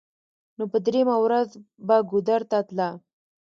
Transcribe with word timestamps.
نو 0.57 0.63
په 0.71 0.77
درېمه 0.85 1.15
ورځ 1.23 1.49
به 1.87 1.97
ګودر 2.09 2.41
ته 2.51 2.59
تله. 2.67 2.89